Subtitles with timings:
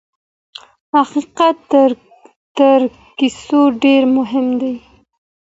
[0.95, 1.57] حقیقت
[2.57, 2.79] تر
[3.17, 4.73] کیسو ډېر مهم دی.